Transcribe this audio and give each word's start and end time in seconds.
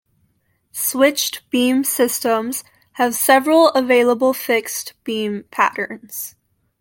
Switched 0.71 1.47
beam 1.51 1.83
systems 1.83 2.63
have 2.93 3.13
several 3.13 3.69
available 3.69 4.33
fixed 4.33 4.93
beam 5.03 5.43
patterns. 5.51 6.33